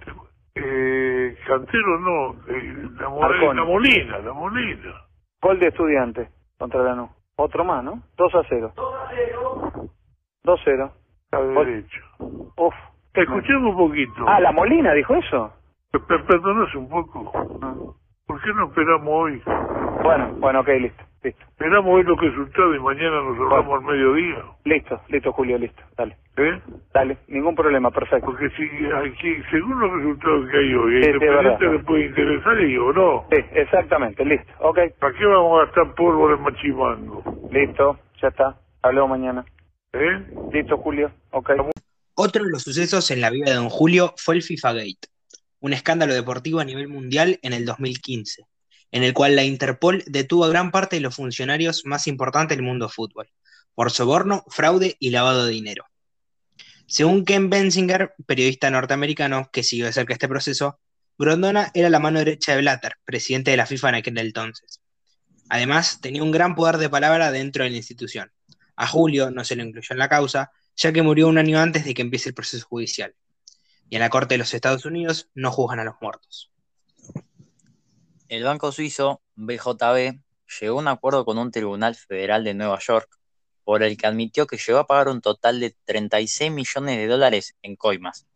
Eh, 0.54 1.36
Cantero 1.46 1.98
no, 2.00 2.32
eh, 2.48 2.88
la, 2.98 3.08
la 3.54 3.64
Molina, 3.64 4.18
la 4.18 4.32
Molina. 4.32 4.94
Gol 5.42 5.58
de 5.58 5.68
estudiante 5.68 6.28
contra 6.58 6.82
la 6.82 6.94
NU. 6.94 7.08
Otro 7.36 7.64
más, 7.64 7.82
¿no? 7.82 8.02
2 8.16 8.34
a 8.34 8.42
0. 8.48 8.72
2 8.76 8.94
a 8.94 9.08
0. 9.10 9.72
2 10.44 10.60
a 10.60 10.62
0. 10.64 10.92
A 11.32 11.40
derecho. 11.40 12.00
Uf. 12.18 12.74
Escuchemos 13.14 13.74
un 13.74 13.76
poquito. 13.76 14.24
Ah, 14.26 14.40
la 14.40 14.52
Molina 14.52 14.92
dijo 14.92 15.14
eso. 15.14 15.52
Perdónase 16.26 16.78
un 16.78 16.88
poco. 16.88 17.32
Ah. 17.62 17.74
¿Por 18.26 18.40
qué 18.42 18.52
no 18.54 18.66
esperamos 18.66 19.08
hoy? 19.08 19.42
Bueno, 20.02 20.32
bueno, 20.38 20.60
ok, 20.60 20.68
listo. 20.80 21.04
Listo. 21.22 21.42
Esperamos 21.50 21.96
ver 21.96 22.06
los 22.06 22.18
resultados 22.18 22.76
y 22.76 22.78
mañana 22.78 23.22
nos 23.22 23.38
hablamos 23.38 23.78
al 23.78 23.84
mediodía. 23.84 24.42
Listo, 24.64 25.00
listo, 25.08 25.32
Julio, 25.32 25.58
listo. 25.58 25.82
Dale. 25.94 26.16
¿Eh? 26.38 26.60
Dale, 26.94 27.18
ningún 27.28 27.54
problema, 27.54 27.90
perfecto. 27.90 28.24
Porque 28.24 28.48
si, 28.56 28.64
aquí, 28.64 29.36
según 29.50 29.80
los 29.80 29.92
resultados 29.92 30.50
que 30.50 30.56
hay 30.56 30.74
hoy, 30.74 31.02
sí, 31.02 31.10
Independiente 31.10 31.68
le 31.68 31.78
puede 31.80 32.06
interesar 32.06 32.60
y 32.62 32.74
yo 32.74 32.92
no. 32.94 33.26
Sí, 33.30 33.36
exactamente, 33.52 34.24
listo. 34.24 34.50
Ok. 34.60 34.78
¿Para 34.98 35.18
qué 35.18 35.26
vamos 35.26 35.60
a 35.60 35.66
gastar 35.66 35.94
polvo 35.94 36.32
en 36.32 36.40
machimango? 36.40 37.22
Listo, 37.52 37.98
ya 38.22 38.28
está. 38.28 38.58
Hablemos 38.80 39.10
mañana. 39.10 39.44
¿Eh? 39.92 40.26
Listo, 40.54 40.78
Julio. 40.78 41.10
Ok. 41.32 41.50
Otro 42.14 42.44
de 42.44 42.50
los 42.50 42.62
sucesos 42.62 43.10
en 43.10 43.20
la 43.20 43.28
vida 43.28 43.50
de 43.50 43.56
don 43.56 43.68
Julio 43.68 44.14
fue 44.16 44.36
el 44.36 44.42
FIFA 44.42 44.72
Gate, 44.72 45.08
un 45.60 45.74
escándalo 45.74 46.14
deportivo 46.14 46.60
a 46.60 46.64
nivel 46.64 46.88
mundial 46.88 47.38
en 47.42 47.52
el 47.52 47.66
2015 47.66 48.46
en 48.92 49.02
el 49.02 49.14
cual 49.14 49.36
la 49.36 49.44
Interpol 49.44 50.02
detuvo 50.06 50.44
a 50.44 50.48
gran 50.48 50.70
parte 50.70 50.96
de 50.96 51.02
los 51.02 51.14
funcionarios 51.14 51.84
más 51.84 52.06
importantes 52.06 52.56
del 52.56 52.66
mundo 52.66 52.88
fútbol, 52.88 53.30
por 53.74 53.90
soborno, 53.90 54.44
fraude 54.48 54.96
y 54.98 55.10
lavado 55.10 55.46
de 55.46 55.52
dinero. 55.52 55.86
Según 56.86 57.24
Ken 57.24 57.50
Bensinger, 57.50 58.14
periodista 58.26 58.70
norteamericano 58.70 59.48
que 59.52 59.62
siguió 59.62 59.86
de 59.86 59.92
cerca 59.92 60.12
este 60.12 60.28
proceso, 60.28 60.80
Grondona 61.16 61.70
era 61.74 61.88
la 61.88 62.00
mano 62.00 62.18
derecha 62.18 62.52
de 62.52 62.62
Blatter, 62.62 62.94
presidente 63.04 63.52
de 63.52 63.56
la 63.56 63.66
FIFA 63.66 63.90
en 63.90 63.94
aquel 63.96 64.18
entonces. 64.18 64.80
Además, 65.48 66.00
tenía 66.00 66.22
un 66.22 66.30
gran 66.30 66.54
poder 66.54 66.78
de 66.78 66.88
palabra 66.88 67.30
dentro 67.30 67.62
de 67.62 67.70
la 67.70 67.76
institución. 67.76 68.32
A 68.74 68.86
Julio 68.86 69.30
no 69.30 69.44
se 69.44 69.54
lo 69.54 69.62
incluyó 69.62 69.92
en 69.92 69.98
la 69.98 70.08
causa, 70.08 70.50
ya 70.76 70.92
que 70.92 71.02
murió 71.02 71.28
un 71.28 71.38
año 71.38 71.60
antes 71.60 71.84
de 71.84 71.94
que 71.94 72.02
empiece 72.02 72.30
el 72.30 72.34
proceso 72.34 72.66
judicial. 72.66 73.14
Y 73.88 73.96
en 73.96 74.00
la 74.00 74.08
Corte 74.08 74.34
de 74.34 74.38
los 74.38 74.54
Estados 74.54 74.84
Unidos 74.84 75.28
no 75.34 75.52
juzgan 75.52 75.80
a 75.80 75.84
los 75.84 75.96
muertos 76.00 76.50
el 78.30 78.44
banco 78.44 78.70
suizo 78.70 79.22
BJB 79.34 80.20
llegó 80.60 80.78
a 80.78 80.80
un 80.80 80.86
acuerdo 80.86 81.24
con 81.24 81.36
un 81.36 81.50
tribunal 81.50 81.96
federal 81.96 82.44
de 82.44 82.54
Nueva 82.54 82.78
York 82.78 83.18
por 83.64 83.82
el 83.82 83.96
que 83.96 84.06
admitió 84.06 84.46
que 84.46 84.56
llegó 84.56 84.78
a 84.78 84.86
pagar 84.86 85.08
un 85.08 85.20
total 85.20 85.58
de 85.58 85.74
36 85.84 86.52
millones 86.52 86.96
de 86.96 87.08
dólares 87.08 87.56
en 87.62 87.74
coimas, 87.74 88.28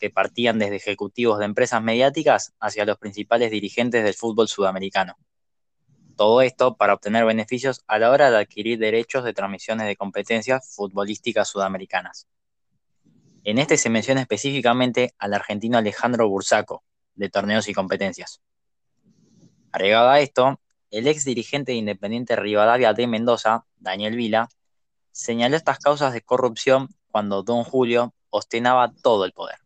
que 0.00 0.08
partían 0.08 0.58
desde 0.58 0.76
ejecutivos 0.76 1.38
de 1.38 1.44
empresas 1.44 1.82
mediáticas 1.82 2.54
hacia 2.60 2.86
los 2.86 2.96
principales 2.96 3.50
dirigentes 3.50 4.02
del 4.02 4.14
fútbol 4.14 4.48
sudamericano. 4.48 5.18
Todo 6.16 6.40
esto 6.40 6.78
para 6.78 6.94
obtener 6.94 7.26
beneficios 7.26 7.82
a 7.86 7.98
la 7.98 8.10
hora 8.10 8.30
de 8.30 8.38
adquirir 8.38 8.78
derechos 8.78 9.22
de 9.22 9.34
transmisiones 9.34 9.86
de 9.86 9.96
competencias 9.96 10.74
futbolísticas 10.74 11.48
sudamericanas. 11.48 12.26
En 13.44 13.58
este 13.58 13.76
se 13.76 13.90
menciona 13.90 14.22
específicamente 14.22 15.12
al 15.18 15.34
argentino 15.34 15.76
Alejandro 15.76 16.26
Bursaco, 16.26 16.84
de 17.16 17.28
torneos 17.28 17.68
y 17.68 17.74
competencias. 17.74 18.40
Agregado 19.72 20.10
a 20.10 20.20
esto, 20.20 20.60
el 20.90 21.06
ex 21.08 21.24
dirigente 21.24 21.72
de 21.72 21.78
Independiente 21.78 22.36
Rivadavia 22.36 22.92
de 22.92 23.06
Mendoza, 23.06 23.64
Daniel 23.76 24.16
Vila, 24.16 24.50
señaló 25.10 25.56
estas 25.56 25.78
causas 25.78 26.12
de 26.12 26.20
corrupción 26.20 26.88
cuando 27.10 27.42
don 27.42 27.64
Julio 27.64 28.14
ostentaba 28.28 28.92
todo 29.02 29.24
el 29.24 29.32
poder. 29.32 29.56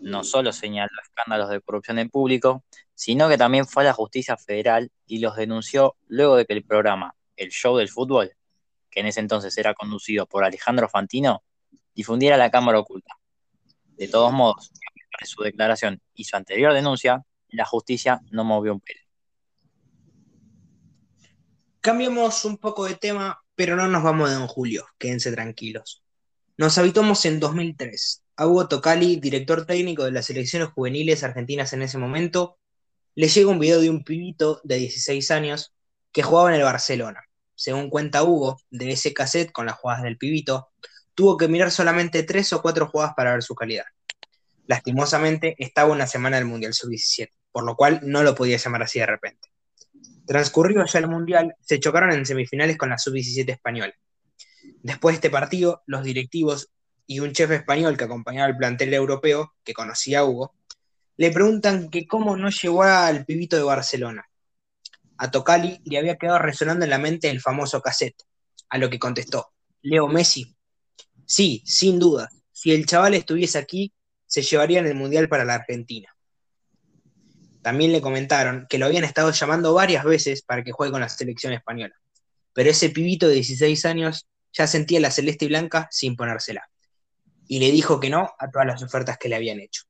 No 0.00 0.24
solo 0.24 0.52
señaló 0.52 0.90
escándalos 1.00 1.50
de 1.50 1.60
corrupción 1.60 2.00
en 2.00 2.10
público, 2.10 2.64
sino 2.94 3.28
que 3.28 3.38
también 3.38 3.64
fue 3.64 3.84
a 3.84 3.86
la 3.86 3.92
justicia 3.92 4.36
federal 4.36 4.90
y 5.06 5.20
los 5.20 5.36
denunció 5.36 5.94
luego 6.08 6.34
de 6.34 6.44
que 6.44 6.54
el 6.54 6.64
programa 6.64 7.14
El 7.36 7.50
Show 7.50 7.76
del 7.76 7.88
Fútbol, 7.88 8.32
que 8.90 9.00
en 9.00 9.06
ese 9.06 9.20
entonces 9.20 9.56
era 9.56 9.74
conducido 9.74 10.26
por 10.26 10.44
Alejandro 10.44 10.88
Fantino, 10.88 11.44
difundiera 11.94 12.36
la 12.36 12.50
Cámara 12.50 12.80
Oculta. 12.80 13.14
De 13.86 14.08
todos 14.08 14.32
modos, 14.32 14.72
de 15.20 15.26
su 15.26 15.42
declaración 15.42 16.00
y 16.12 16.24
su 16.24 16.36
anterior 16.36 16.72
denuncia, 16.72 17.24
la 17.50 17.64
justicia 17.64 18.20
no 18.32 18.42
movió 18.42 18.72
un 18.72 18.80
pelo. 18.80 19.01
Cambiamos 21.82 22.44
un 22.44 22.58
poco 22.58 22.84
de 22.84 22.94
tema, 22.94 23.42
pero 23.56 23.74
no 23.74 23.88
nos 23.88 24.04
vamos 24.04 24.30
de 24.30 24.36
Don 24.36 24.46
Julio, 24.46 24.86
quédense 24.98 25.32
tranquilos. 25.32 26.04
Nos 26.56 26.78
habitamos 26.78 27.24
en 27.24 27.40
2003. 27.40 28.22
A 28.36 28.46
Hugo 28.46 28.68
Tocali, 28.68 29.16
director 29.16 29.66
técnico 29.66 30.04
de 30.04 30.12
las 30.12 30.26
selecciones 30.26 30.68
juveniles 30.68 31.24
argentinas 31.24 31.72
en 31.72 31.82
ese 31.82 31.98
momento, 31.98 32.56
le 33.16 33.26
llega 33.26 33.50
un 33.50 33.58
video 33.58 33.80
de 33.80 33.90
un 33.90 34.04
pibito 34.04 34.60
de 34.62 34.76
16 34.76 35.28
años 35.32 35.74
que 36.12 36.22
jugaba 36.22 36.50
en 36.50 36.60
el 36.60 36.62
Barcelona. 36.62 37.24
Según 37.56 37.90
cuenta 37.90 38.22
Hugo, 38.22 38.58
de 38.70 38.92
ese 38.92 39.12
cassette 39.12 39.50
con 39.50 39.66
las 39.66 39.74
jugadas 39.74 40.04
del 40.04 40.18
pibito, 40.18 40.68
tuvo 41.16 41.36
que 41.36 41.48
mirar 41.48 41.72
solamente 41.72 42.22
tres 42.22 42.52
o 42.52 42.62
cuatro 42.62 42.86
jugadas 42.86 43.14
para 43.16 43.32
ver 43.32 43.42
su 43.42 43.56
calidad. 43.56 43.86
Lastimosamente, 44.68 45.56
estaba 45.58 45.90
una 45.90 46.06
semana 46.06 46.36
del 46.36 46.46
Mundial 46.46 46.74
Sub-17, 46.74 47.30
por 47.50 47.64
lo 47.64 47.74
cual 47.74 47.98
no 48.04 48.22
lo 48.22 48.36
podía 48.36 48.56
llamar 48.56 48.84
así 48.84 49.00
de 49.00 49.06
repente. 49.06 49.51
Transcurrido 50.32 50.82
ya 50.86 50.98
el 50.98 51.08
Mundial, 51.08 51.56
se 51.60 51.78
chocaron 51.78 52.10
en 52.10 52.24
semifinales 52.24 52.78
con 52.78 52.88
la 52.88 52.96
Sub-17 52.96 53.50
española. 53.50 53.92
Después 54.82 55.12
de 55.12 55.16
este 55.16 55.28
partido, 55.28 55.82
los 55.84 56.04
directivos 56.04 56.70
y 57.06 57.20
un 57.20 57.32
chef 57.32 57.50
español 57.50 57.98
que 57.98 58.04
acompañaba 58.04 58.46
al 58.46 58.56
plantel 58.56 58.94
europeo, 58.94 59.52
que 59.62 59.74
conocía 59.74 60.20
a 60.20 60.24
Hugo, 60.24 60.54
le 61.18 61.32
preguntan 61.32 61.90
que 61.90 62.06
cómo 62.06 62.34
no 62.38 62.48
llegó 62.48 62.82
al 62.82 63.26
pibito 63.26 63.56
de 63.56 63.62
Barcelona. 63.62 64.24
A 65.18 65.30
Tocali 65.30 65.82
le 65.84 65.98
había 65.98 66.16
quedado 66.16 66.38
resonando 66.38 66.86
en 66.86 66.90
la 66.92 66.98
mente 66.98 67.28
el 67.28 67.42
famoso 67.42 67.82
cassette, 67.82 68.22
a 68.70 68.78
lo 68.78 68.88
que 68.88 68.98
contestó, 68.98 69.52
Leo 69.82 70.08
Messi. 70.08 70.56
Sí, 71.26 71.62
sin 71.66 71.98
duda, 71.98 72.30
si 72.52 72.72
el 72.72 72.86
chaval 72.86 73.12
estuviese 73.12 73.58
aquí, 73.58 73.92
se 74.24 74.40
llevaría 74.40 74.78
en 74.78 74.86
el 74.86 74.94
Mundial 74.94 75.28
para 75.28 75.44
la 75.44 75.56
Argentina. 75.56 76.08
También 77.62 77.92
le 77.92 78.00
comentaron 78.00 78.66
que 78.68 78.78
lo 78.78 78.86
habían 78.86 79.04
estado 79.04 79.30
llamando 79.30 79.72
varias 79.72 80.04
veces 80.04 80.42
para 80.42 80.64
que 80.64 80.72
juegue 80.72 80.92
con 80.92 81.00
la 81.00 81.08
selección 81.08 81.52
española, 81.52 81.94
pero 82.52 82.70
ese 82.70 82.90
pibito 82.90 83.28
de 83.28 83.34
16 83.34 83.84
años 83.86 84.26
ya 84.52 84.66
sentía 84.66 85.00
la 85.00 85.10
celeste 85.10 85.44
y 85.44 85.48
blanca 85.48 85.88
sin 85.90 86.16
ponérsela, 86.16 86.68
y 87.46 87.60
le 87.60 87.70
dijo 87.70 88.00
que 88.00 88.10
no 88.10 88.30
a 88.38 88.50
todas 88.50 88.66
las 88.66 88.82
ofertas 88.82 89.16
que 89.16 89.28
le 89.28 89.36
habían 89.36 89.60
hecho. 89.60 89.84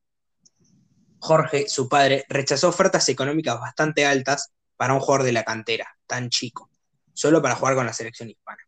Jorge, 1.18 1.68
su 1.68 1.88
padre, 1.88 2.24
rechazó 2.28 2.68
ofertas 2.68 3.08
económicas 3.08 3.58
bastante 3.58 4.04
altas 4.04 4.52
para 4.76 4.94
un 4.94 5.00
jugador 5.00 5.24
de 5.24 5.32
la 5.32 5.44
cantera, 5.44 5.96
tan 6.06 6.28
chico, 6.28 6.68
solo 7.14 7.40
para 7.40 7.54
jugar 7.54 7.74
con 7.74 7.86
la 7.86 7.92
selección 7.92 8.28
hispana. 8.28 8.58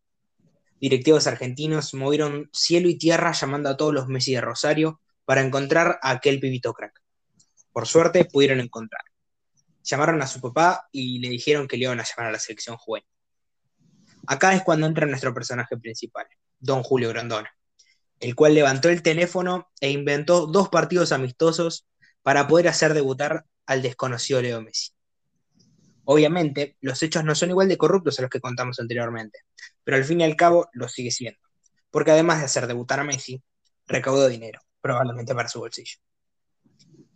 Directivos 0.79 1.27
argentinos 1.27 1.93
movieron 1.93 2.49
cielo 2.53 2.89
y 2.89 2.97
tierra 2.97 3.31
llamando 3.33 3.69
a 3.69 3.77
todos 3.77 3.93
los 3.93 4.07
Messi 4.07 4.33
de 4.33 4.41
Rosario 4.41 5.01
para 5.25 5.41
encontrar 5.41 5.99
a 6.01 6.11
aquel 6.11 6.39
pibito 6.39 6.73
crack. 6.73 7.04
Por 7.75 7.87
suerte 7.87 8.23
pudieron 8.23 8.61
encontrar. 8.61 9.01
Llamaron 9.83 10.21
a 10.21 10.27
su 10.27 10.39
papá 10.39 10.87
y 10.93 11.19
le 11.19 11.27
dijeron 11.27 11.67
que 11.67 11.75
le 11.75 11.83
iban 11.83 11.99
a 11.99 12.05
llamar 12.05 12.29
a 12.29 12.31
la 12.31 12.39
selección 12.39 12.77
juvenil. 12.77 13.09
Acá 14.27 14.55
es 14.55 14.63
cuando 14.63 14.87
entra 14.87 15.05
nuestro 15.05 15.33
personaje 15.33 15.75
principal, 15.75 16.25
don 16.57 16.83
Julio 16.83 17.09
Grondona, 17.09 17.53
el 18.21 18.33
cual 18.33 18.53
levantó 18.53 18.87
el 18.87 19.01
teléfono 19.01 19.69
e 19.81 19.91
inventó 19.91 20.47
dos 20.47 20.69
partidos 20.69 21.11
amistosos 21.11 21.85
para 22.21 22.47
poder 22.47 22.69
hacer 22.69 22.93
debutar 22.93 23.43
al 23.65 23.81
desconocido 23.81 24.41
Leo 24.41 24.61
Messi. 24.61 24.93
Obviamente, 26.05 26.77
los 26.79 27.03
hechos 27.03 27.25
no 27.25 27.35
son 27.35 27.49
igual 27.49 27.67
de 27.67 27.77
corruptos 27.77 28.17
a 28.19 28.21
los 28.21 28.31
que 28.31 28.39
contamos 28.39 28.79
anteriormente, 28.79 29.39
pero 29.83 29.97
al 29.97 30.05
fin 30.05 30.21
y 30.21 30.23
al 30.23 30.37
cabo 30.37 30.69
lo 30.71 30.87
sigue 30.87 31.11
siendo, 31.11 31.41
porque 31.91 32.11
además 32.11 32.39
de 32.39 32.45
hacer 32.45 32.67
debutar 32.67 33.01
a 33.01 33.03
Messi, 33.03 33.43
recaudó 33.85 34.29
dinero, 34.29 34.61
probablemente 34.79 35.35
para 35.35 35.49
su 35.49 35.59
bolsillo. 35.59 35.97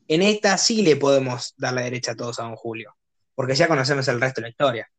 En 0.10 0.24
esta 0.24 0.58
sí 0.58 0.82
le 0.82 0.96
podemos 0.96 1.54
dar 1.56 1.72
la 1.76 1.84
derecha 1.84 2.14
a 2.14 2.16
todos 2.16 2.40
a 2.40 2.44
don 2.44 2.56
Julio, 2.56 2.96
porque 3.36 3.54
ya 3.54 3.68
conocemos 3.68 4.08
el 4.08 4.20
resto 4.20 4.42
de 4.42 4.48
la 4.48 4.50
historia. 4.50 4.92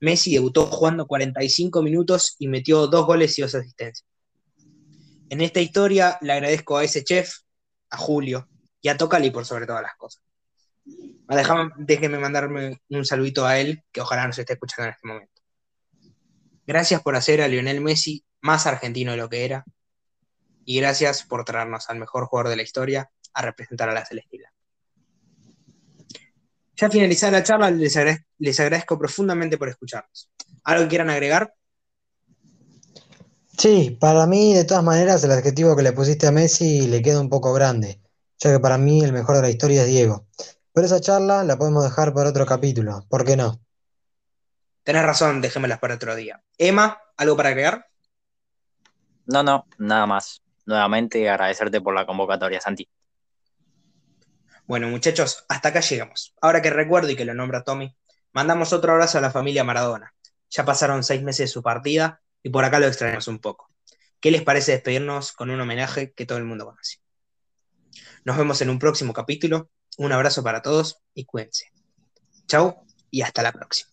Messi 0.00 0.34
debutó 0.34 0.66
jugando 0.66 1.06
45 1.06 1.82
minutos 1.82 2.36
y 2.38 2.48
metió 2.48 2.86
dos 2.86 3.06
goles 3.06 3.38
y 3.38 3.42
dos 3.42 3.54
asistencias. 3.54 4.06
En 5.30 5.40
esta 5.40 5.60
historia 5.60 6.18
le 6.20 6.34
agradezco 6.34 6.76
a 6.76 6.84
ese 6.84 7.02
chef, 7.02 7.32
a 7.88 7.96
Julio 7.96 8.46
y 8.82 8.88
a 8.88 8.98
Tocali 8.98 9.30
por 9.30 9.46
sobre 9.46 9.64
todas 9.64 9.80
las 9.80 9.96
cosas. 9.96 10.22
déjenme 11.78 12.18
mandarme 12.18 12.82
un 12.90 13.06
saludito 13.06 13.46
a 13.46 13.58
él, 13.58 13.82
que 13.90 14.02
ojalá 14.02 14.26
nos 14.26 14.38
esté 14.38 14.52
escuchando 14.52 14.88
en 14.88 14.92
este 14.92 15.08
momento. 15.08 15.32
Gracias 16.66 17.00
por 17.00 17.16
hacer 17.16 17.40
a 17.40 17.48
Lionel 17.48 17.80
Messi 17.80 18.22
más 18.42 18.66
argentino 18.66 19.12
de 19.12 19.16
lo 19.16 19.30
que 19.30 19.46
era, 19.46 19.64
y 20.66 20.78
gracias 20.78 21.22
por 21.22 21.42
traernos 21.46 21.88
al 21.88 21.98
mejor 21.98 22.26
jugador 22.26 22.50
de 22.50 22.56
la 22.56 22.62
historia 22.62 23.10
a 23.34 23.42
representar 23.42 23.88
a 23.88 23.92
la 23.92 24.04
Celestina. 24.04 24.52
Ya 26.76 26.90
finalizada 26.90 27.32
la 27.32 27.42
charla, 27.42 27.70
les, 27.70 28.60
agradezco 28.60 28.98
profundamente 28.98 29.58
por 29.58 29.68
escucharnos. 29.68 30.30
¿Algo 30.64 30.82
que 30.84 30.88
quieran 30.88 31.10
agregar? 31.10 31.54
Sí, 33.56 33.96
para 34.00 34.26
mí, 34.26 34.54
de 34.54 34.64
todas 34.64 34.82
maneras, 34.82 35.22
el 35.22 35.30
adjetivo 35.30 35.76
que 35.76 35.82
le 35.82 35.92
pusiste 35.92 36.26
a 36.26 36.32
Messi 36.32 36.88
le 36.88 37.02
queda 37.02 37.20
un 37.20 37.28
poco 37.28 37.52
grande, 37.52 38.00
ya 38.38 38.52
que 38.52 38.58
para 38.58 38.78
mí 38.78 39.04
el 39.04 39.12
mejor 39.12 39.36
de 39.36 39.42
la 39.42 39.50
historia 39.50 39.82
es 39.82 39.88
Diego. 39.88 40.26
Pero 40.72 40.86
esa 40.86 41.00
charla 41.00 41.44
la 41.44 41.56
podemos 41.56 41.84
dejar 41.84 42.14
para 42.14 42.30
otro 42.30 42.46
capítulo, 42.46 43.04
¿por 43.08 43.24
qué 43.24 43.36
no? 43.36 43.60
Tenés 44.82 45.04
razón, 45.04 45.40
dejémoslas 45.40 45.78
para 45.78 45.94
otro 45.94 46.16
día. 46.16 46.42
Emma, 46.58 46.98
¿algo 47.16 47.36
para 47.36 47.50
agregar? 47.50 47.86
No, 49.26 49.42
no, 49.42 49.66
nada 49.78 50.06
más. 50.06 50.42
Nuevamente 50.66 51.28
agradecerte 51.30 51.80
por 51.80 51.94
la 51.94 52.06
convocatoria, 52.06 52.60
Santi. 52.60 52.88
Bueno, 54.72 54.88
muchachos, 54.88 55.44
hasta 55.50 55.68
acá 55.68 55.80
llegamos. 55.80 56.34
Ahora 56.40 56.62
que 56.62 56.70
recuerdo 56.70 57.10
y 57.10 57.14
que 57.14 57.26
lo 57.26 57.34
nombra 57.34 57.62
Tommy, 57.62 57.94
mandamos 58.32 58.72
otro 58.72 58.92
abrazo 58.92 59.18
a 59.18 59.20
la 59.20 59.30
familia 59.30 59.64
Maradona. 59.64 60.14
Ya 60.48 60.64
pasaron 60.64 61.04
seis 61.04 61.22
meses 61.22 61.40
de 61.40 61.52
su 61.52 61.62
partida 61.62 62.22
y 62.42 62.48
por 62.48 62.64
acá 62.64 62.80
lo 62.80 62.86
extrañamos 62.86 63.28
un 63.28 63.38
poco. 63.38 63.70
¿Qué 64.18 64.30
les 64.30 64.40
parece 64.40 64.72
despedirnos 64.72 65.32
con 65.32 65.50
un 65.50 65.60
homenaje 65.60 66.14
que 66.14 66.24
todo 66.24 66.38
el 66.38 66.44
mundo 66.44 66.64
conoce? 66.64 67.02
Nos 68.24 68.38
vemos 68.38 68.62
en 68.62 68.70
un 68.70 68.78
próximo 68.78 69.12
capítulo. 69.12 69.68
Un 69.98 70.10
abrazo 70.10 70.42
para 70.42 70.62
todos 70.62 71.02
y 71.12 71.26
cuídense. 71.26 71.70
Chau 72.46 72.86
y 73.10 73.20
hasta 73.20 73.42
la 73.42 73.52
próxima. 73.52 73.92